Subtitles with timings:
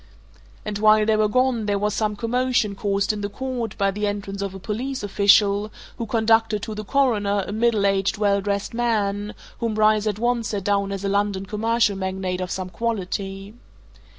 [0.65, 4.07] And while they were gone there was some commotion caused in the court by the
[4.07, 8.73] entrance of a police official who conducted to the Coroner a middle aged, well dressed
[8.73, 13.53] man whom Bryce at once set down as a London commercial magnate of some quality.